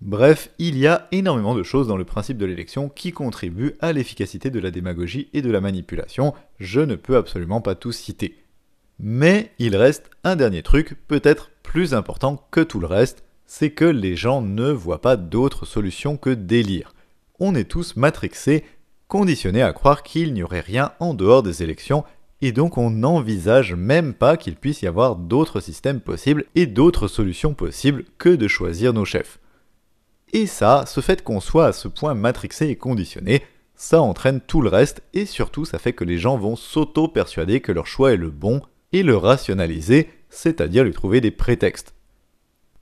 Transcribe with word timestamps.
Bref, 0.00 0.50
il 0.58 0.78
y 0.78 0.86
a 0.86 1.08
énormément 1.12 1.54
de 1.54 1.62
choses 1.62 1.86
dans 1.86 1.98
le 1.98 2.06
principe 2.06 2.38
de 2.38 2.46
l'élection 2.46 2.88
qui 2.88 3.12
contribuent 3.12 3.76
à 3.80 3.92
l'efficacité 3.92 4.48
de 4.48 4.58
la 4.58 4.70
démagogie 4.70 5.28
et 5.34 5.42
de 5.42 5.50
la 5.50 5.60
manipulation, 5.60 6.32
je 6.58 6.80
ne 6.80 6.94
peux 6.94 7.16
absolument 7.16 7.60
pas 7.60 7.74
tout 7.74 7.92
citer. 7.92 8.36
Mais 8.98 9.50
il 9.58 9.76
reste 9.76 10.08
un 10.24 10.36
dernier 10.36 10.62
truc, 10.62 10.96
peut-être 11.06 11.50
plus 11.62 11.92
important 11.92 12.46
que 12.50 12.60
tout 12.60 12.80
le 12.80 12.86
reste, 12.86 13.24
c'est 13.44 13.72
que 13.72 13.84
les 13.84 14.16
gens 14.16 14.40
ne 14.40 14.70
voient 14.70 15.02
pas 15.02 15.16
d'autre 15.16 15.66
solution 15.66 16.16
que 16.16 16.30
d'élire. 16.30 16.94
On 17.38 17.54
est 17.54 17.64
tous 17.64 17.96
matrixés, 17.96 18.64
conditionnés 19.06 19.62
à 19.62 19.74
croire 19.74 20.02
qu'il 20.02 20.32
n'y 20.32 20.42
aurait 20.42 20.60
rien 20.60 20.92
en 21.00 21.12
dehors 21.12 21.42
des 21.42 21.62
élections, 21.62 22.04
et 22.40 22.52
donc 22.52 22.78
on 22.78 22.88
n'envisage 22.88 23.74
même 23.74 24.14
pas 24.14 24.38
qu'il 24.38 24.56
puisse 24.56 24.80
y 24.80 24.86
avoir 24.86 25.16
d'autres 25.16 25.60
systèmes 25.60 26.00
possibles 26.00 26.46
et 26.54 26.66
d'autres 26.66 27.06
solutions 27.06 27.52
possibles 27.52 28.04
que 28.16 28.30
de 28.30 28.48
choisir 28.48 28.94
nos 28.94 29.04
chefs. 29.04 29.39
Et 30.32 30.46
ça, 30.46 30.84
ce 30.86 31.00
fait 31.00 31.22
qu'on 31.22 31.40
soit 31.40 31.66
à 31.66 31.72
ce 31.72 31.88
point 31.88 32.14
matrixé 32.14 32.68
et 32.68 32.76
conditionné, 32.76 33.42
ça 33.74 34.00
entraîne 34.00 34.40
tout 34.40 34.60
le 34.60 34.68
reste 34.68 35.02
et 35.14 35.26
surtout 35.26 35.64
ça 35.64 35.78
fait 35.78 35.92
que 35.92 36.04
les 36.04 36.18
gens 36.18 36.36
vont 36.36 36.54
s'auto-persuader 36.54 37.60
que 37.60 37.72
leur 37.72 37.86
choix 37.86 38.12
est 38.12 38.18
le 38.18 38.30
bon 38.30 38.60
et 38.92 39.02
le 39.02 39.16
rationaliser, 39.16 40.08
c'est-à-dire 40.28 40.84
lui 40.84 40.92
trouver 40.92 41.20
des 41.20 41.30
prétextes. 41.30 41.94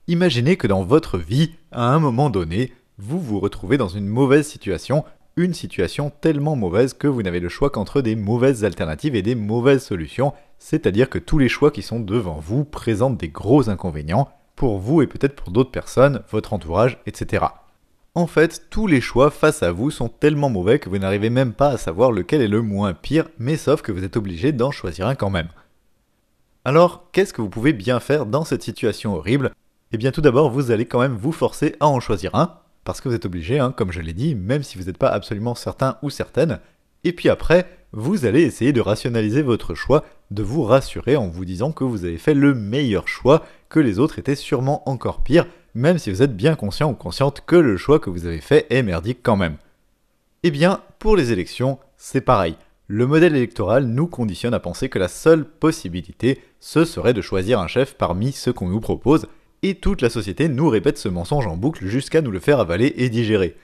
Imaginez 0.07 0.57
que 0.57 0.67
dans 0.67 0.83
votre 0.83 1.17
vie, 1.17 1.51
à 1.71 1.93
un 1.93 1.99
moment 1.99 2.29
donné, 2.29 2.73
vous 2.97 3.19
vous 3.19 3.39
retrouvez 3.39 3.77
dans 3.77 3.87
une 3.87 4.07
mauvaise 4.07 4.47
situation, 4.47 5.05
une 5.37 5.53
situation 5.53 6.11
tellement 6.21 6.55
mauvaise 6.55 6.93
que 6.93 7.07
vous 7.07 7.23
n'avez 7.23 7.39
le 7.39 7.49
choix 7.49 7.69
qu'entre 7.69 8.01
des 8.01 8.15
mauvaises 8.15 8.65
alternatives 8.65 9.15
et 9.15 9.21
des 9.21 9.35
mauvaises 9.35 9.83
solutions, 9.83 10.33
c'est-à-dire 10.57 11.09
que 11.09 11.19
tous 11.19 11.37
les 11.37 11.47
choix 11.47 11.71
qui 11.71 11.81
sont 11.81 11.99
devant 11.99 12.39
vous 12.39 12.65
présentent 12.65 13.17
des 13.17 13.29
gros 13.29 13.69
inconvénients, 13.69 14.29
pour 14.59 14.77
vous 14.77 15.01
et 15.01 15.07
peut-être 15.07 15.37
pour 15.37 15.51
d'autres 15.51 15.71
personnes, 15.71 16.21
votre 16.29 16.51
entourage, 16.51 16.99
etc. 17.05 17.45
En 18.13 18.27
fait, 18.27 18.65
tous 18.69 18.87
les 18.87 18.99
choix 18.99 19.31
face 19.31 19.63
à 19.63 19.71
vous 19.71 19.89
sont 19.89 20.09
tellement 20.09 20.49
mauvais 20.49 20.79
que 20.79 20.89
vous 20.89 20.97
n'arrivez 20.97 21.29
même 21.29 21.53
pas 21.53 21.69
à 21.69 21.77
savoir 21.77 22.11
lequel 22.11 22.41
est 22.41 22.49
le 22.49 22.61
moins 22.61 22.93
pire, 22.93 23.29
mais 23.39 23.55
sauf 23.55 23.81
que 23.81 23.93
vous 23.93 24.03
êtes 24.03 24.17
obligé 24.17 24.51
d'en 24.51 24.69
choisir 24.69 25.07
un 25.07 25.15
quand 25.15 25.29
même. 25.29 25.47
Alors, 26.65 27.09
qu'est-ce 27.13 27.31
que 27.31 27.41
vous 27.41 27.49
pouvez 27.49 27.71
bien 27.71 28.01
faire 28.01 28.25
dans 28.25 28.43
cette 28.43 28.61
situation 28.61 29.15
horrible? 29.15 29.51
Eh 29.93 29.97
bien 29.97 30.11
tout 30.11 30.19
d'abord, 30.19 30.51
vous 30.51 30.71
allez 30.71 30.85
quand 30.85 30.99
même 30.99 31.15
vous 31.15 31.31
forcer 31.31 31.77
à 31.79 31.87
en 31.87 32.01
choisir 32.01 32.35
un, 32.35 32.57
parce 32.83 32.99
que 32.99 33.07
vous 33.07 33.15
êtes 33.15 33.25
obligé, 33.25 33.59
hein, 33.59 33.71
comme 33.71 33.93
je 33.93 34.01
l'ai 34.01 34.11
dit, 34.11 34.35
même 34.35 34.63
si 34.63 34.77
vous 34.77 34.83
n'êtes 34.83 34.97
pas 34.97 35.07
absolument 35.07 35.55
certain 35.55 35.97
ou 36.01 36.09
certaine. 36.09 36.59
Et 37.05 37.13
puis 37.13 37.29
après, 37.29 37.65
vous 37.93 38.25
allez 38.25 38.41
essayer 38.41 38.73
de 38.73 38.81
rationaliser 38.81 39.41
votre 39.41 39.73
choix, 39.73 40.03
de 40.31 40.43
vous 40.43 40.63
rassurer 40.63 41.15
en 41.15 41.29
vous 41.29 41.45
disant 41.45 41.71
que 41.71 41.85
vous 41.85 42.03
avez 42.03 42.17
fait 42.17 42.33
le 42.33 42.53
meilleur 42.53 43.07
choix, 43.07 43.45
que 43.69 43.79
les 43.79 43.99
autres 43.99 44.19
étaient 44.19 44.35
sûrement 44.35 44.87
encore 44.89 45.23
pires, 45.23 45.47
même 45.75 45.97
si 45.97 46.09
vous 46.09 46.21
êtes 46.21 46.35
bien 46.35 46.55
conscient 46.55 46.91
ou 46.91 46.95
consciente 46.95 47.41
que 47.45 47.55
le 47.55 47.77
choix 47.77 47.99
que 47.99 48.09
vous 48.09 48.25
avez 48.25 48.41
fait 48.41 48.65
est 48.69 48.83
merdique 48.83 49.19
quand 49.23 49.37
même. 49.37 49.57
Eh 50.43 50.51
bien, 50.51 50.81
pour 50.99 51.15
les 51.15 51.31
élections, 51.31 51.79
c'est 51.97 52.21
pareil. 52.21 52.55
Le 52.87 53.05
modèle 53.05 53.35
électoral 53.35 53.85
nous 53.85 54.07
conditionne 54.07 54.53
à 54.53 54.59
penser 54.59 54.89
que 54.89 54.97
la 54.97 55.07
seule 55.07 55.45
possibilité, 55.45 56.41
ce 56.59 56.85
serait 56.85 57.13
de 57.13 57.21
choisir 57.21 57.59
un 57.59 57.67
chef 57.67 57.93
parmi 57.93 58.31
ceux 58.31 58.51
qu'on 58.51 58.69
nous 58.69 58.79
propose, 58.79 59.27
et 59.61 59.75
toute 59.75 60.01
la 60.01 60.09
société 60.09 60.47
nous 60.47 60.69
répète 60.69 60.97
ce 60.97 61.09
mensonge 61.09 61.45
en 61.45 61.57
boucle 61.57 61.85
jusqu'à 61.85 62.21
nous 62.21 62.31
le 62.31 62.39
faire 62.39 62.59
avaler 62.59 62.93
et 62.97 63.09
digérer. 63.09 63.55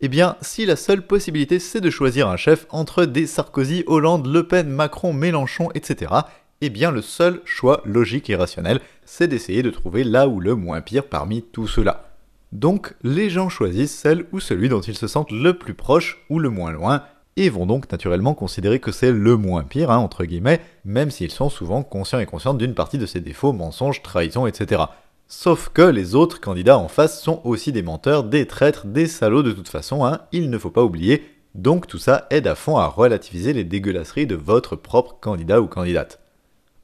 Eh 0.00 0.08
bien, 0.08 0.36
si 0.40 0.66
la 0.66 0.76
seule 0.76 1.06
possibilité 1.06 1.58
c'est 1.58 1.80
de 1.80 1.90
choisir 1.90 2.28
un 2.28 2.36
chef 2.36 2.66
entre 2.70 3.04
des 3.04 3.26
Sarkozy, 3.26 3.84
Hollande, 3.86 4.26
Le 4.26 4.46
Pen, 4.46 4.68
Macron, 4.68 5.12
Mélenchon, 5.12 5.70
etc., 5.74 6.12
eh 6.60 6.70
bien 6.70 6.90
le 6.90 7.02
seul 7.02 7.40
choix 7.44 7.82
logique 7.84 8.30
et 8.30 8.36
rationnel, 8.36 8.80
c'est 9.04 9.28
d'essayer 9.28 9.62
de 9.62 9.70
trouver 9.70 10.04
là 10.04 10.28
où 10.28 10.40
le 10.40 10.54
moins 10.54 10.80
pire 10.80 11.04
parmi 11.04 11.42
tout 11.42 11.66
cela. 11.66 12.10
Donc 12.52 12.94
les 13.02 13.30
gens 13.30 13.48
choisissent 13.48 13.96
celle 13.96 14.26
ou 14.32 14.40
celui 14.40 14.68
dont 14.68 14.80
ils 14.80 14.96
se 14.96 15.06
sentent 15.06 15.32
le 15.32 15.58
plus 15.58 15.74
proche 15.74 16.24
ou 16.30 16.38
le 16.38 16.50
moins 16.50 16.72
loin, 16.72 17.02
et 17.36 17.48
vont 17.48 17.66
donc 17.66 17.90
naturellement 17.90 18.34
considérer 18.34 18.78
que 18.78 18.92
c'est 18.92 19.10
le 19.10 19.36
moins 19.36 19.64
pire, 19.64 19.90
hein, 19.90 19.98
entre 19.98 20.24
guillemets, 20.24 20.60
même 20.84 21.10
s'ils 21.10 21.32
sont 21.32 21.50
souvent 21.50 21.82
conscients 21.82 22.20
et 22.20 22.26
conscientes 22.26 22.58
d'une 22.58 22.74
partie 22.74 22.98
de 22.98 23.06
ses 23.06 23.20
défauts, 23.20 23.52
mensonges, 23.52 24.02
trahisons, 24.02 24.46
etc. 24.46 24.84
Sauf 25.26 25.70
que 25.70 25.82
les 25.82 26.14
autres 26.14 26.40
candidats 26.40 26.78
en 26.78 26.88
face 26.88 27.20
sont 27.20 27.40
aussi 27.44 27.72
des 27.72 27.82
menteurs, 27.82 28.24
des 28.24 28.46
traîtres, 28.46 28.86
des 28.86 29.06
salauds 29.06 29.42
de 29.42 29.52
toute 29.52 29.68
façon, 29.68 30.04
hein, 30.04 30.20
il 30.32 30.48
ne 30.50 30.58
faut 30.58 30.70
pas 30.70 30.84
oublier, 30.84 31.24
donc 31.54 31.86
tout 31.86 31.98
ça 31.98 32.26
aide 32.30 32.46
à 32.46 32.54
fond 32.54 32.76
à 32.76 32.86
relativiser 32.86 33.52
les 33.52 33.64
dégueulasseries 33.64 34.26
de 34.26 34.36
votre 34.36 34.76
propre 34.76 35.16
candidat 35.20 35.60
ou 35.60 35.66
candidate. 35.66 36.20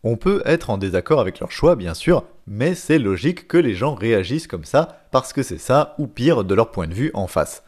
On 0.03 0.16
peut 0.16 0.43
être 0.47 0.71
en 0.71 0.78
désaccord 0.78 1.21
avec 1.21 1.41
leur 1.41 1.53
choix, 1.53 1.77
bien 1.77 1.93
sûr, 1.93 2.25
mais 2.47 2.75
c'est 2.75 2.99
logique 2.99 3.47
que 3.47 3.59
les 3.59 3.75
gens 3.75 3.94
réagissent 3.94 4.47
comme 4.47 4.65
ça, 4.65 5.05
parce 5.11 5.33
que 5.34 5.43
c'est 5.43 5.59
ça, 5.59 5.94
ou 5.99 6.06
pire, 6.06 6.44
de 6.44 6.55
leur 6.55 6.71
point 6.71 6.88
de 6.88 6.94
vue 6.94 7.11
en 7.12 7.27
face. 7.27 7.65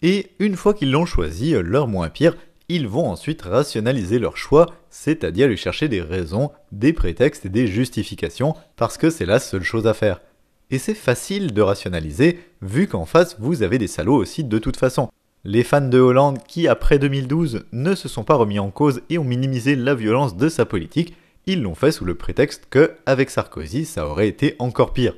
Et 0.00 0.30
une 0.38 0.54
fois 0.54 0.74
qu'ils 0.74 0.92
l'ont 0.92 1.06
choisi, 1.06 1.52
leur 1.52 1.88
moins 1.88 2.10
pire, 2.10 2.36
ils 2.68 2.86
vont 2.86 3.06
ensuite 3.06 3.42
rationaliser 3.42 4.18
leur 4.18 4.36
choix, 4.36 4.66
c'est-à-dire 4.88 5.48
lui 5.48 5.56
chercher 5.56 5.88
des 5.88 6.00
raisons, 6.00 6.52
des 6.72 6.92
prétextes 6.92 7.46
et 7.46 7.50
des 7.50 7.66
justifications, 7.66 8.54
parce 8.76 8.96
que 8.96 9.10
c'est 9.10 9.26
la 9.26 9.40
seule 9.40 9.62
chose 9.62 9.86
à 9.86 9.94
faire. 9.94 10.20
Et 10.70 10.78
c'est 10.78 10.94
facile 10.94 11.52
de 11.52 11.60
rationaliser, 11.60 12.38
vu 12.62 12.86
qu'en 12.86 13.04
face 13.04 13.36
vous 13.38 13.62
avez 13.62 13.78
des 13.78 13.86
salauds 13.88 14.16
aussi 14.16 14.44
de 14.44 14.58
toute 14.58 14.76
façon. 14.76 15.10
Les 15.44 15.62
fans 15.62 15.80
de 15.82 15.98
Hollande 15.98 16.38
qui, 16.46 16.68
après 16.68 16.98
2012, 16.98 17.66
ne 17.72 17.94
se 17.94 18.08
sont 18.08 18.24
pas 18.24 18.36
remis 18.36 18.58
en 18.58 18.70
cause 18.70 19.02
et 19.10 19.18
ont 19.18 19.24
minimisé 19.24 19.76
la 19.76 19.94
violence 19.94 20.36
de 20.36 20.48
sa 20.48 20.64
politique, 20.64 21.14
ils 21.46 21.62
l'ont 21.62 21.74
fait 21.74 21.92
sous 21.92 22.04
le 22.04 22.14
prétexte 22.14 22.66
que, 22.70 22.92
avec 23.06 23.30
Sarkozy, 23.30 23.84
ça 23.84 24.06
aurait 24.06 24.28
été 24.28 24.56
encore 24.58 24.92
pire. 24.92 25.14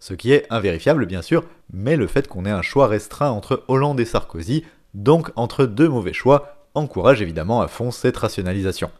Ce 0.00 0.14
qui 0.14 0.32
est 0.32 0.46
invérifiable 0.50 1.06
bien 1.06 1.22
sûr, 1.22 1.44
mais 1.72 1.96
le 1.96 2.06
fait 2.06 2.28
qu'on 2.28 2.44
ait 2.44 2.50
un 2.50 2.62
choix 2.62 2.86
restreint 2.86 3.30
entre 3.30 3.64
Hollande 3.68 4.00
et 4.00 4.04
Sarkozy, 4.04 4.64
donc 4.94 5.30
entre 5.36 5.66
deux 5.66 5.88
mauvais 5.88 6.12
choix, 6.12 6.66
encourage 6.74 7.20
évidemment 7.20 7.60
à 7.60 7.68
fond 7.68 7.90
cette 7.90 8.16
rationalisation. 8.16 8.90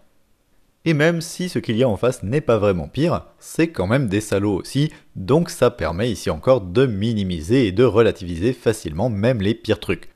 Et 0.84 0.94
même 0.94 1.20
si 1.20 1.48
ce 1.48 1.58
qu'il 1.58 1.76
y 1.76 1.82
a 1.82 1.88
en 1.88 1.96
face 1.96 2.22
n'est 2.22 2.40
pas 2.40 2.58
vraiment 2.58 2.88
pire, 2.88 3.24
c'est 3.38 3.68
quand 3.68 3.86
même 3.86 4.08
des 4.08 4.20
salauds 4.20 4.56
aussi, 4.56 4.92
donc 5.16 5.50
ça 5.50 5.70
permet 5.70 6.10
ici 6.10 6.30
encore 6.30 6.60
de 6.60 6.86
minimiser 6.86 7.66
et 7.66 7.72
de 7.72 7.84
relativiser 7.84 8.52
facilement 8.52 9.10
même 9.10 9.40
les 9.40 9.54
pires 9.54 9.80
trucs. 9.80 10.10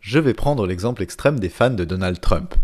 Je 0.00 0.18
vais 0.18 0.34
prendre 0.34 0.66
l'exemple 0.66 1.02
extrême 1.02 1.38
des 1.38 1.48
fans 1.48 1.70
de 1.70 1.84
Donald 1.84 2.20
Trump. 2.20 2.54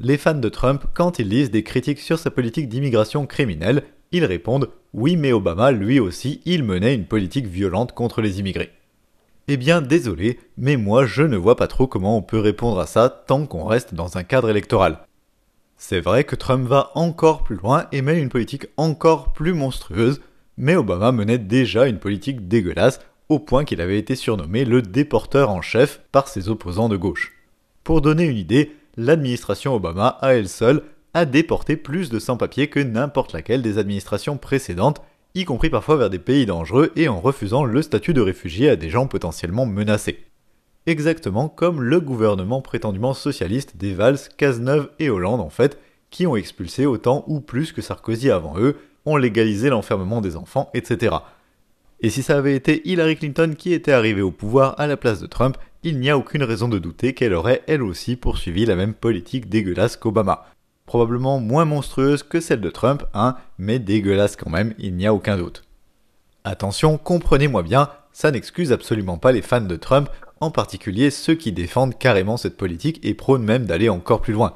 Les 0.00 0.16
fans 0.16 0.34
de 0.34 0.48
Trump, 0.48 0.84
quand 0.94 1.18
ils 1.18 1.28
lisent 1.28 1.50
des 1.50 1.64
critiques 1.64 1.98
sur 1.98 2.20
sa 2.20 2.30
politique 2.30 2.68
d'immigration 2.68 3.26
criminelle, 3.26 3.82
ils 4.12 4.24
répondent 4.24 4.70
Oui 4.94 5.16
mais 5.16 5.32
Obama, 5.32 5.72
lui 5.72 5.98
aussi, 5.98 6.40
il 6.44 6.62
menait 6.62 6.94
une 6.94 7.06
politique 7.06 7.48
violente 7.48 7.92
contre 7.92 8.22
les 8.22 8.38
immigrés. 8.38 8.70
Eh 9.48 9.56
bien, 9.56 9.80
désolé, 9.80 10.38
mais 10.56 10.76
moi 10.76 11.04
je 11.04 11.22
ne 11.22 11.36
vois 11.36 11.56
pas 11.56 11.66
trop 11.66 11.88
comment 11.88 12.16
on 12.16 12.22
peut 12.22 12.38
répondre 12.38 12.78
à 12.78 12.86
ça 12.86 13.08
tant 13.08 13.44
qu'on 13.46 13.64
reste 13.64 13.94
dans 13.94 14.16
un 14.18 14.22
cadre 14.22 14.50
électoral. 14.50 15.00
C'est 15.76 16.00
vrai 16.00 16.22
que 16.22 16.36
Trump 16.36 16.68
va 16.68 16.92
encore 16.94 17.42
plus 17.42 17.56
loin 17.56 17.86
et 17.90 18.00
mène 18.00 18.18
une 18.18 18.28
politique 18.28 18.68
encore 18.76 19.32
plus 19.32 19.52
monstrueuse, 19.52 20.20
mais 20.56 20.76
Obama 20.76 21.10
menait 21.10 21.38
déjà 21.38 21.88
une 21.88 21.98
politique 21.98 22.46
dégueulasse 22.46 23.00
au 23.28 23.40
point 23.40 23.64
qu'il 23.64 23.80
avait 23.80 23.98
été 23.98 24.14
surnommé 24.14 24.64
le 24.64 24.80
déporteur 24.80 25.50
en 25.50 25.60
chef 25.60 26.02
par 26.12 26.28
ses 26.28 26.48
opposants 26.48 26.88
de 26.88 26.96
gauche. 26.96 27.34
Pour 27.82 28.00
donner 28.00 28.26
une 28.26 28.36
idée, 28.36 28.76
l'administration 28.98 29.74
Obama 29.74 30.18
à 30.20 30.34
elle 30.34 30.48
seule 30.48 30.82
a 31.14 31.24
déporté 31.24 31.76
plus 31.76 32.10
de 32.10 32.18
sans-papiers 32.18 32.68
que 32.68 32.80
n'importe 32.80 33.32
laquelle 33.32 33.62
des 33.62 33.78
administrations 33.78 34.36
précédentes 34.36 35.00
y 35.34 35.44
compris 35.44 35.70
parfois 35.70 35.96
vers 35.96 36.10
des 36.10 36.18
pays 36.18 36.46
dangereux 36.46 36.92
et 36.96 37.08
en 37.08 37.20
refusant 37.20 37.64
le 37.64 37.80
statut 37.80 38.12
de 38.12 38.20
réfugié 38.20 38.68
à 38.68 38.76
des 38.76 38.90
gens 38.90 39.06
potentiellement 39.06 39.66
menacés. 39.66 40.24
Exactement 40.86 41.48
comme 41.48 41.80
le 41.80 42.00
gouvernement 42.00 42.60
prétendument 42.60 43.14
socialiste 43.14 43.76
des 43.76 43.94
Valls, 43.94 44.18
Cazeneuve 44.36 44.90
et 44.98 45.10
Hollande 45.10 45.40
en 45.40 45.50
fait, 45.50 45.78
qui 46.10 46.26
ont 46.26 46.36
expulsé 46.36 46.86
autant 46.86 47.24
ou 47.28 47.40
plus 47.40 47.72
que 47.72 47.82
Sarkozy 47.82 48.30
avant 48.30 48.58
eux, 48.58 48.76
ont 49.04 49.16
légalisé 49.16 49.70
l'enfermement 49.70 50.20
des 50.20 50.36
enfants, 50.36 50.70
etc. 50.74 51.16
Et 52.00 52.10
si 52.10 52.22
ça 52.22 52.36
avait 52.36 52.54
été 52.54 52.82
Hillary 52.88 53.16
Clinton 53.16 53.54
qui 53.56 53.72
était 53.72 53.92
arrivée 53.92 54.22
au 54.22 54.30
pouvoir 54.30 54.78
à 54.78 54.86
la 54.86 54.96
place 54.96 55.20
de 55.20 55.26
Trump, 55.26 55.56
il 55.88 55.98
n'y 56.00 56.10
a 56.10 56.18
aucune 56.18 56.42
raison 56.42 56.68
de 56.68 56.78
douter 56.78 57.14
qu'elle 57.14 57.34
aurait 57.34 57.62
elle 57.66 57.82
aussi 57.82 58.16
poursuivi 58.16 58.66
la 58.66 58.76
même 58.76 58.94
politique 58.94 59.48
dégueulasse 59.48 59.96
qu'Obama 59.96 60.46
probablement 60.88 61.38
moins 61.38 61.66
monstrueuse 61.66 62.24
que 62.24 62.40
celle 62.40 62.62
de 62.62 62.70
Trump, 62.70 63.04
hein, 63.12 63.36
mais 63.58 63.78
dégueulasse 63.78 64.36
quand 64.36 64.50
même, 64.50 64.74
il 64.78 64.96
n'y 64.96 65.06
a 65.06 65.14
aucun 65.14 65.36
doute. 65.36 65.62
Attention, 66.44 66.96
comprenez-moi 66.96 67.62
bien, 67.62 67.90
ça 68.12 68.30
n'excuse 68.30 68.72
absolument 68.72 69.18
pas 69.18 69.30
les 69.30 69.42
fans 69.42 69.60
de 69.60 69.76
Trump, 69.76 70.08
en 70.40 70.50
particulier 70.50 71.10
ceux 71.10 71.34
qui 71.34 71.52
défendent 71.52 71.98
carrément 71.98 72.38
cette 72.38 72.56
politique 72.56 73.00
et 73.04 73.12
prônent 73.12 73.44
même 73.44 73.66
d'aller 73.66 73.90
encore 73.90 74.22
plus 74.22 74.32
loin. 74.32 74.54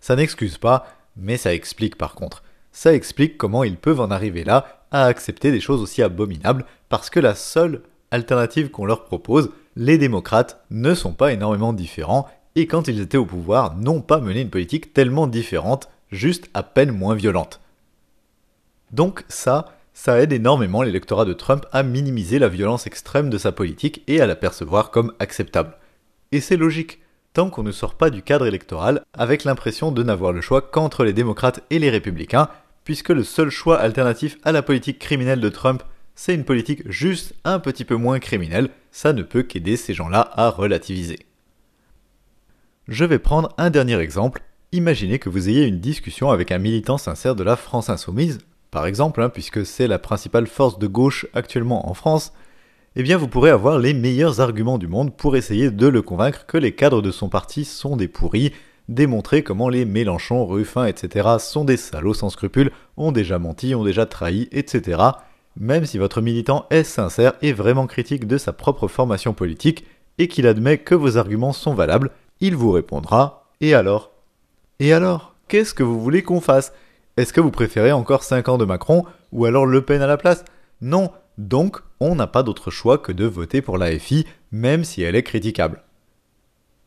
Ça 0.00 0.16
n'excuse 0.16 0.56
pas, 0.56 0.86
mais 1.16 1.36
ça 1.36 1.52
explique 1.52 1.96
par 1.98 2.14
contre. 2.14 2.42
Ça 2.72 2.94
explique 2.94 3.36
comment 3.36 3.62
ils 3.62 3.76
peuvent 3.76 4.00
en 4.00 4.10
arriver 4.10 4.44
là 4.44 4.82
à 4.90 5.04
accepter 5.04 5.52
des 5.52 5.60
choses 5.60 5.82
aussi 5.82 6.02
abominables, 6.02 6.64
parce 6.88 7.10
que 7.10 7.20
la 7.20 7.34
seule 7.34 7.82
alternative 8.10 8.70
qu'on 8.70 8.86
leur 8.86 9.04
propose, 9.04 9.50
les 9.76 9.98
démocrates, 9.98 10.64
ne 10.70 10.94
sont 10.94 11.12
pas 11.12 11.32
énormément 11.32 11.72
différents 11.72 12.28
et 12.54 12.66
quand 12.66 12.88
ils 12.88 13.00
étaient 13.00 13.18
au 13.18 13.26
pouvoir, 13.26 13.76
n'ont 13.76 14.02
pas 14.02 14.20
mené 14.20 14.42
une 14.42 14.50
politique 14.50 14.92
tellement 14.92 15.26
différente, 15.26 15.88
juste 16.10 16.50
à 16.52 16.62
peine 16.62 16.92
moins 16.92 17.14
violente. 17.14 17.60
Donc 18.90 19.24
ça, 19.28 19.72
ça 19.94 20.20
aide 20.20 20.32
énormément 20.32 20.82
l'électorat 20.82 21.24
de 21.24 21.32
Trump 21.32 21.64
à 21.72 21.82
minimiser 21.82 22.38
la 22.38 22.48
violence 22.48 22.86
extrême 22.86 23.30
de 23.30 23.38
sa 23.38 23.52
politique 23.52 24.02
et 24.06 24.20
à 24.20 24.26
la 24.26 24.36
percevoir 24.36 24.90
comme 24.90 25.12
acceptable. 25.18 25.76
Et 26.30 26.40
c'est 26.40 26.56
logique, 26.56 27.00
tant 27.32 27.48
qu'on 27.48 27.62
ne 27.62 27.72
sort 27.72 27.94
pas 27.94 28.10
du 28.10 28.22
cadre 28.22 28.46
électoral 28.46 29.02
avec 29.14 29.44
l'impression 29.44 29.90
de 29.90 30.02
n'avoir 30.02 30.32
le 30.32 30.42
choix 30.42 30.60
qu'entre 30.60 31.04
les 31.04 31.14
démocrates 31.14 31.60
et 31.70 31.78
les 31.78 31.90
républicains, 31.90 32.48
puisque 32.84 33.10
le 33.10 33.22
seul 33.22 33.48
choix 33.48 33.78
alternatif 33.78 34.38
à 34.44 34.52
la 34.52 34.62
politique 34.62 34.98
criminelle 34.98 35.40
de 35.40 35.48
Trump, 35.48 35.82
c'est 36.14 36.34
une 36.34 36.44
politique 36.44 36.82
juste 36.88 37.34
un 37.44 37.58
petit 37.58 37.84
peu 37.84 37.96
moins 37.96 38.18
criminelle, 38.18 38.68
ça 38.90 39.12
ne 39.12 39.22
peut 39.22 39.42
qu'aider 39.42 39.76
ces 39.76 39.94
gens-là 39.94 40.30
à 40.34 40.50
relativiser. 40.50 41.20
Je 42.88 43.04
vais 43.04 43.18
prendre 43.18 43.54
un 43.58 43.70
dernier 43.70 43.98
exemple. 43.98 44.42
Imaginez 44.72 45.18
que 45.18 45.28
vous 45.28 45.48
ayez 45.48 45.66
une 45.66 45.80
discussion 45.80 46.30
avec 46.30 46.50
un 46.50 46.58
militant 46.58 46.98
sincère 46.98 47.36
de 47.36 47.44
la 47.44 47.56
France 47.56 47.90
insoumise, 47.90 48.38
par 48.70 48.86
exemple, 48.86 49.22
hein, 49.22 49.28
puisque 49.28 49.64
c'est 49.66 49.86
la 49.86 49.98
principale 49.98 50.46
force 50.46 50.78
de 50.78 50.86
gauche 50.86 51.26
actuellement 51.34 51.88
en 51.88 51.94
France, 51.94 52.32
eh 52.96 53.02
bien 53.02 53.16
vous 53.16 53.28
pourrez 53.28 53.50
avoir 53.50 53.78
les 53.78 53.94
meilleurs 53.94 54.40
arguments 54.40 54.78
du 54.78 54.88
monde 54.88 55.14
pour 55.16 55.36
essayer 55.36 55.70
de 55.70 55.86
le 55.86 56.02
convaincre 56.02 56.46
que 56.46 56.58
les 56.58 56.74
cadres 56.74 57.02
de 57.02 57.10
son 57.10 57.28
parti 57.28 57.64
sont 57.64 57.96
des 57.96 58.08
pourris, 58.08 58.52
démontrer 58.88 59.42
comment 59.42 59.68
les 59.68 59.84
Mélenchon, 59.84 60.44
Ruffin, 60.46 60.86
etc. 60.86 61.28
sont 61.38 61.64
des 61.64 61.76
salauds 61.76 62.14
sans 62.14 62.30
scrupules, 62.30 62.72
ont 62.96 63.12
déjà 63.12 63.38
menti, 63.38 63.74
ont 63.74 63.84
déjà 63.84 64.06
trahi, 64.06 64.48
etc. 64.52 64.98
Même 65.56 65.84
si 65.84 65.98
votre 65.98 66.20
militant 66.20 66.66
est 66.70 66.84
sincère 66.84 67.34
et 67.42 67.52
vraiment 67.52 67.86
critique 67.86 68.26
de 68.26 68.38
sa 68.38 68.52
propre 68.52 68.88
formation 68.88 69.34
politique, 69.34 69.84
et 70.18 70.28
qu'il 70.28 70.46
admet 70.46 70.78
que 70.78 70.94
vos 70.94 71.16
arguments 71.16 71.52
sont 71.52 71.74
valables, 71.74 72.10
il 72.40 72.56
vous 72.56 72.70
répondra 72.70 73.50
Et 73.60 73.74
alors? 73.74 74.12
Et 74.78 74.92
alors 74.92 75.34
Qu'est-ce 75.48 75.74
que 75.74 75.82
vous 75.82 76.00
voulez 76.00 76.22
qu'on 76.22 76.40
fasse? 76.40 76.72
Est-ce 77.16 77.32
que 77.32 77.40
vous 77.40 77.50
préférez 77.50 77.92
encore 77.92 78.22
5 78.22 78.48
ans 78.48 78.58
de 78.58 78.64
Macron 78.64 79.04
ou 79.32 79.44
alors 79.44 79.66
Le 79.66 79.82
Pen 79.82 80.00
à 80.00 80.06
la 80.06 80.16
place? 80.16 80.44
Non, 80.80 81.10
donc 81.36 81.78
on 82.00 82.14
n'a 82.14 82.26
pas 82.26 82.42
d'autre 82.42 82.70
choix 82.70 82.96
que 82.98 83.12
de 83.12 83.26
voter 83.26 83.60
pour 83.60 83.76
la 83.76 83.98
FI, 83.98 84.26
même 84.50 84.82
si 84.82 85.02
elle 85.02 85.14
est 85.14 85.22
critiquable. 85.22 85.82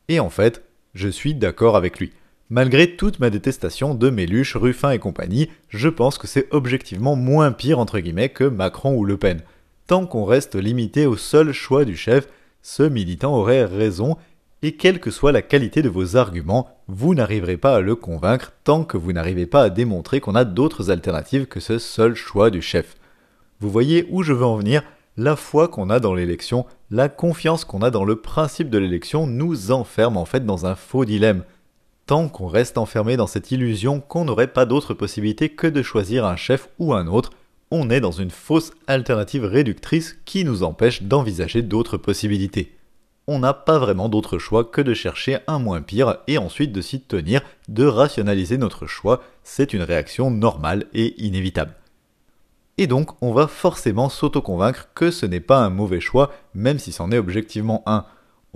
Et 0.08 0.20
en 0.20 0.30
fait, 0.30 0.64
je 0.96 1.10
suis 1.10 1.36
d'accord 1.36 1.76
avec 1.76 2.00
lui. 2.00 2.12
Malgré 2.52 2.96
toute 2.96 3.20
ma 3.20 3.32
détestation 3.32 3.96
de 3.96 4.12
Méluche, 4.12 4.56
Ruffin 4.56 4.92
et 4.92 5.00
compagnie, 5.00 5.50
je 5.70 5.90
pense 5.90 6.20
que 6.20 6.28
c'est 6.28 6.48
objectivement 6.52 7.16
moins 7.16 7.52
pire 7.52 7.80
entre 7.80 8.00
guillemets 8.00 8.30
que 8.30 8.44
Macron 8.44 8.96
ou 8.96 9.04
Le 9.04 9.18
Pen. 9.18 9.42
Tant 9.88 10.06
qu'on 10.06 10.26
reste 10.26 10.56
limité 10.56 11.08
au 11.08 11.18
seul 11.18 11.54
choix 11.54 11.86
du 11.86 11.96
chef, 11.96 12.28
ce 12.62 12.84
militant 12.84 13.36
aurait 13.36 13.66
raison, 13.66 14.18
et 14.62 14.74
quelle 14.74 15.00
que 15.00 15.10
soit 15.10 15.32
la 15.32 15.42
qualité 15.42 15.82
de 15.82 15.90
vos 15.90 16.18
arguments, 16.18 16.70
vous 16.88 17.16
n'arriverez 17.16 17.58
pas 17.58 17.76
à 17.76 17.82
le 17.82 17.96
convaincre 17.96 18.54
tant 18.64 18.84
que 18.84 18.98
vous 18.98 19.12
n'arrivez 19.12 19.48
pas 19.48 19.64
à 19.64 19.70
démontrer 19.72 20.20
qu'on 20.20 20.36
a 20.36 20.46
d'autres 20.46 20.92
alternatives 20.92 21.48
que 21.48 21.60
ce 21.60 21.80
seul 21.80 22.14
choix 22.14 22.52
du 22.52 22.62
chef. 22.62 22.96
Vous 23.60 23.72
voyez 23.72 24.08
où 24.12 24.22
je 24.22 24.34
veux 24.34 24.46
en 24.46 24.58
venir? 24.58 24.84
La 25.18 25.36
foi 25.36 25.68
qu'on 25.68 25.90
a 25.90 26.00
dans 26.00 26.14
l'élection 26.14 26.66
la 26.92 27.10
confiance 27.10 27.66
qu'on 27.66 27.82
a 27.82 27.90
dans 27.90 28.06
le 28.06 28.18
principe 28.18 28.70
de 28.70 28.78
l'élection 28.78 29.26
nous 29.26 29.72
enferme 29.72 30.18
en 30.18 30.26
fait 30.26 30.46
dans 30.46 30.68
un 30.68 30.76
faux 30.76 31.06
dilemme. 31.06 31.44
Tant 32.06 32.30
qu'on 32.30 32.48
reste 32.48 32.78
enfermé 32.78 33.18
dans 33.18 33.26
cette 33.26 33.52
illusion 33.52 34.00
qu'on 34.00 34.26
n'aurait 34.26 34.54
pas 34.54 34.68
d'autre 34.68 34.94
possibilité 34.94 35.50
que 35.50 35.66
de 35.66 35.82
choisir 35.82 36.26
un 36.26 36.36
chef 36.36 36.70
ou 36.78 36.94
un 36.94 37.08
autre, 37.08 37.32
on 37.72 37.90
est 37.90 38.00
dans 38.00 38.12
une 38.12 38.30
fausse 38.30 38.74
alternative 38.86 39.44
réductrice 39.44 40.16
qui 40.24 40.46
nous 40.46 40.62
empêche 40.62 41.02
d'envisager 41.02 41.64
d'autres 41.64 41.98
possibilités. 41.98 42.76
On 43.26 43.40
n'a 43.40 43.56
pas 43.56 43.80
vraiment 43.80 44.08
d'autre 44.08 44.38
choix 44.38 44.64
que 44.64 44.82
de 44.82 44.94
chercher 44.94 45.40
un 45.48 45.58
moins 45.58 45.82
pire 45.82 46.18
et 46.28 46.38
ensuite 46.38 46.72
de 46.72 46.82
s'y 46.82 47.02
tenir, 47.02 47.42
de 47.70 47.86
rationaliser 47.86 48.60
notre 48.60 48.86
choix, 48.86 49.24
c'est 49.44 49.74
une 49.74 49.82
réaction 49.82 50.30
normale 50.30 50.86
et 50.94 51.20
inévitable. 51.26 51.74
Et 52.78 52.86
donc, 52.86 53.12
on 53.22 53.34
va 53.34 53.48
forcément 53.48 54.10
s'auto-convaincre 54.10 54.90
que 54.94 55.10
ce 55.10 55.26
n'est 55.26 55.40
pas 55.40 55.60
un 55.60 55.72
mauvais 55.72 56.02
choix, 56.02 56.34
même 56.54 56.78
si 56.78 56.92
c'en 56.92 57.12
est 57.12 57.18
objectivement 57.18 57.82
un. 57.88 58.06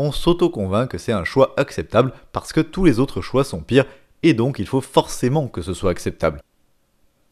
On 0.02 0.14
s'auto-convainc 0.14 0.90
que 0.90 0.98
c'est 0.98 1.12
un 1.12 1.26
choix 1.26 1.54
acceptable 1.58 2.14
parce 2.32 2.54
que 2.54 2.62
tous 2.62 2.86
les 2.86 3.00
autres 3.00 3.20
choix 3.20 3.44
sont 3.44 3.60
pires, 3.60 3.86
et 4.24 4.34
donc 4.34 4.58
il 4.58 4.66
faut 4.66 4.80
forcément 4.80 5.50
que 5.50 5.62
ce 5.62 5.74
soit 5.74 5.92
acceptable. 5.92 6.42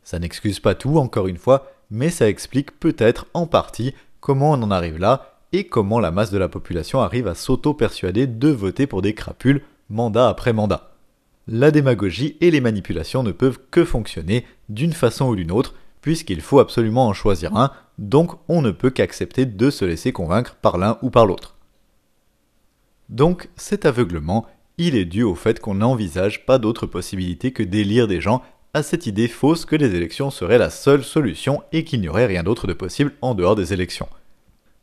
Ça 0.03 0.19
n'excuse 0.19 0.59
pas 0.59 0.75
tout, 0.75 0.97
encore 0.97 1.27
une 1.27 1.37
fois, 1.37 1.71
mais 1.91 2.09
ça 2.09 2.27
explique 2.27 2.77
peut-être 2.77 3.25
en 3.33 3.47
partie 3.47 3.95
comment 4.19 4.51
on 4.51 4.61
en 4.61 4.69
arrive 4.69 4.99
là, 4.99 5.37
et 5.53 5.63
comment 5.63 6.01
la 6.01 6.11
masse 6.11 6.29
de 6.29 6.37
la 6.37 6.49
population 6.49 6.99
arrive 6.99 7.29
à 7.29 7.35
s'auto-persuader 7.35 8.27
de 8.27 8.49
voter 8.49 8.85
pour 8.85 9.01
des 9.01 9.13
crapules, 9.13 9.63
mandat 9.89 10.27
après 10.27 10.51
mandat. 10.51 10.91
La 11.47 11.71
démagogie 11.71 12.35
et 12.41 12.51
les 12.51 12.59
manipulations 12.59 13.23
ne 13.23 13.31
peuvent 13.31 13.59
que 13.71 13.85
fonctionner 13.85 14.45
d'une 14.67 14.91
façon 14.91 15.29
ou 15.29 15.37
d'une 15.37 15.53
autre, 15.53 15.73
puisqu'il 16.01 16.41
faut 16.41 16.59
absolument 16.59 17.07
en 17.07 17.13
choisir 17.13 17.55
un, 17.55 17.71
donc 17.97 18.37
on 18.49 18.61
ne 18.61 18.71
peut 18.71 18.89
qu'accepter 18.89 19.45
de 19.45 19.69
se 19.69 19.85
laisser 19.85 20.11
convaincre 20.11 20.55
par 20.61 20.77
l'un 20.77 20.97
ou 21.01 21.09
par 21.09 21.25
l'autre. 21.25 21.56
Donc 23.09 23.49
cet 23.55 23.85
aveuglement, 23.85 24.45
il 24.77 24.95
est 24.95 25.05
dû 25.05 25.23
au 25.23 25.35
fait 25.35 25.59
qu'on 25.59 25.75
n'envisage 25.75 26.45
pas 26.45 26.59
d'autre 26.59 26.85
possibilité 26.85 27.51
que 27.51 27.63
d'élire 27.63 28.07
des 28.07 28.21
gens 28.21 28.43
à 28.73 28.83
cette 28.83 29.07
idée 29.07 29.27
fausse 29.27 29.65
que 29.65 29.75
les 29.75 29.95
élections 29.95 30.29
seraient 30.29 30.57
la 30.57 30.69
seule 30.69 31.03
solution 31.03 31.63
et 31.71 31.83
qu'il 31.83 32.01
n'y 32.01 32.09
aurait 32.09 32.25
rien 32.25 32.43
d'autre 32.43 32.67
de 32.67 32.73
possible 32.73 33.13
en 33.21 33.33
dehors 33.33 33.55
des 33.55 33.73
élections. 33.73 34.07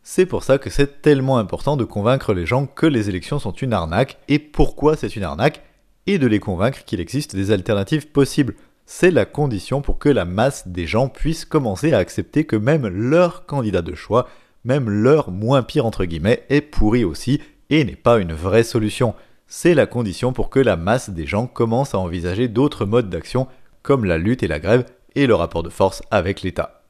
C'est 0.02 0.26
pour 0.26 0.42
ça 0.42 0.58
que 0.58 0.68
c'est 0.68 1.00
tellement 1.00 1.38
important 1.38 1.76
de 1.76 1.84
convaincre 1.84 2.34
les 2.34 2.44
gens 2.44 2.66
que 2.66 2.86
les 2.86 3.08
élections 3.08 3.38
sont 3.38 3.52
une 3.52 3.72
arnaque. 3.72 4.18
Et 4.28 4.38
pourquoi 4.38 4.96
c'est 4.96 5.16
une 5.16 5.22
arnaque, 5.22 5.62
et 6.06 6.18
de 6.18 6.26
les 6.26 6.40
convaincre 6.40 6.84
qu'il 6.84 7.00
existe 7.00 7.34
des 7.34 7.50
alternatives 7.52 8.08
possibles. 8.08 8.54
C'est 8.84 9.10
la 9.10 9.24
condition 9.24 9.80
pour 9.80 9.98
que 9.98 10.10
la 10.10 10.26
masse 10.26 10.68
des 10.68 10.86
gens 10.86 11.08
puisse 11.08 11.46
commencer 11.46 11.94
à 11.94 11.98
accepter 11.98 12.44
que 12.44 12.56
même 12.56 12.86
leur 12.86 13.46
candidat 13.46 13.80
de 13.80 13.94
choix, 13.94 14.28
même 14.64 14.90
leur 14.90 15.30
moins 15.30 15.62
pire 15.62 15.86
entre 15.86 16.04
guillemets, 16.04 16.44
est 16.50 16.60
pourri 16.60 17.04
aussi 17.04 17.40
n'est 17.82 17.96
pas 17.96 18.18
une 18.18 18.32
vraie 18.32 18.62
solution. 18.62 19.14
C'est 19.48 19.74
la 19.74 19.86
condition 19.86 20.32
pour 20.32 20.50
que 20.50 20.60
la 20.60 20.76
masse 20.76 21.10
des 21.10 21.26
gens 21.26 21.48
commence 21.48 21.94
à 21.94 21.98
envisager 21.98 22.46
d'autres 22.46 22.84
modes 22.84 23.10
d'action 23.10 23.48
comme 23.82 24.04
la 24.04 24.18
lutte 24.18 24.44
et 24.44 24.48
la 24.48 24.60
grève 24.60 24.84
et 25.16 25.26
le 25.26 25.34
rapport 25.34 25.64
de 25.64 25.70
force 25.70 26.02
avec 26.10 26.42
l'État. 26.42 26.82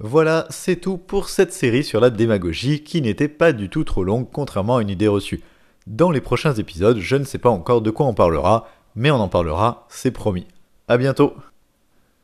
Voilà, 0.00 0.46
c'est 0.48 0.76
tout 0.76 0.96
pour 0.96 1.28
cette 1.28 1.52
série 1.52 1.84
sur 1.84 2.00
la 2.00 2.10
démagogie 2.10 2.82
qui 2.82 3.02
n'était 3.02 3.28
pas 3.28 3.52
du 3.52 3.68
tout 3.68 3.84
trop 3.84 4.02
longue 4.02 4.28
contrairement 4.32 4.78
à 4.78 4.82
une 4.82 4.88
idée 4.88 5.08
reçue. 5.08 5.42
Dans 5.86 6.10
les 6.10 6.22
prochains 6.22 6.54
épisodes, 6.54 6.98
je 6.98 7.16
ne 7.16 7.24
sais 7.24 7.38
pas 7.38 7.50
encore 7.50 7.82
de 7.82 7.90
quoi 7.90 8.06
on 8.06 8.14
parlera, 8.14 8.66
mais 8.94 9.10
on 9.10 9.16
en 9.16 9.28
parlera, 9.28 9.86
c'est 9.90 10.10
promis. 10.10 10.46
À 10.88 10.96
bientôt 10.96 11.34